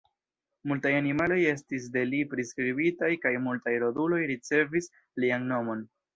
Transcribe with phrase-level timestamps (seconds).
[0.69, 4.91] Multaj animaloj estis de li priskribitaj kaj multaj roduloj ricevis
[5.23, 5.87] lian nomon.